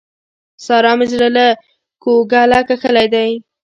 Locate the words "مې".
0.97-1.05